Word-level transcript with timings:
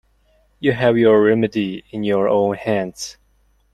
You 0.59 0.71
have 0.73 0.97
your 0.97 1.21
remedy 1.21 1.83
in 1.91 2.03
your 2.03 2.27
own 2.27 2.55
hands. 2.55 3.17